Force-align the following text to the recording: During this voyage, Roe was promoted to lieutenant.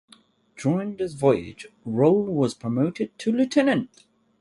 During 0.57 0.97
this 0.97 1.13
voyage, 1.13 1.67
Roe 1.85 2.11
was 2.11 2.55
promoted 2.55 3.15
to 3.19 3.31
lieutenant. 3.31 4.07